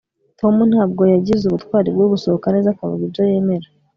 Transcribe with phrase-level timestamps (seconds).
[0.39, 3.67] tom ntabwo yagize ubutwari bwo gusohoka neza akavuga ibyo yemera